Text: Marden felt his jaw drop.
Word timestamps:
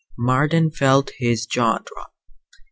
Marden 0.17 0.71
felt 0.71 1.11
his 1.19 1.45
jaw 1.45 1.77
drop. 1.77 2.15